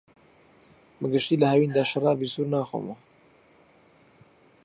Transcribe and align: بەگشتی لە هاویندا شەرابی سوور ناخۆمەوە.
بەگشتی 0.99 1.39
لە 1.41 1.47
هاویندا 1.51 1.83
شەرابی 1.91 2.31
سوور 2.33 2.47
ناخۆمەوە. 2.53 2.95